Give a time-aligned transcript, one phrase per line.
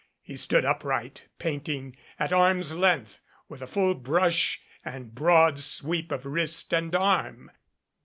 [0.23, 6.25] He stood upright painting at arm's length with a full brush and broad sweep of
[6.25, 7.51] wrist and arm.